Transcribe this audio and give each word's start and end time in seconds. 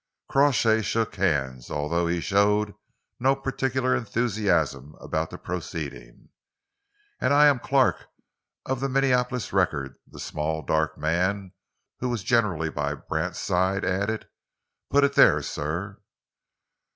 Crawshay 0.27 0.81
shook 0.81 1.13
hands, 1.17 1.69
although 1.69 2.07
he 2.07 2.21
showed 2.21 2.73
no 3.19 3.35
particular 3.35 3.95
enthusiasm 3.95 4.95
about 4.99 5.29
the 5.29 5.37
proceeding. 5.37 6.29
"And 7.19 7.31
I 7.35 7.45
am 7.45 7.59
Clark, 7.59 8.07
of 8.65 8.79
the 8.79 8.89
Minneapolis 8.89 9.53
Record" 9.53 9.99
the 10.07 10.19
small, 10.19 10.63
dark 10.63 10.97
man, 10.97 11.51
who 11.99 12.09
was 12.09 12.23
generally 12.23 12.71
by 12.71 12.95
Brand's 12.95 13.37
side, 13.37 13.85
added. 13.85 14.27
"Put 14.89 15.03
it 15.03 15.13
there, 15.13 15.43
sir." 15.43 16.01